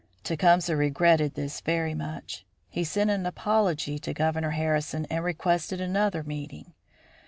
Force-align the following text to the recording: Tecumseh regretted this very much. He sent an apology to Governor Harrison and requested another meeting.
Tecumseh 0.23 0.75
regretted 0.75 1.35
this 1.35 1.61
very 1.61 1.93
much. 1.93 2.43
He 2.69 2.83
sent 2.83 3.11
an 3.11 3.23
apology 3.27 3.99
to 3.99 4.15
Governor 4.15 4.49
Harrison 4.49 5.05
and 5.11 5.23
requested 5.23 5.79
another 5.79 6.23
meeting. 6.23 6.73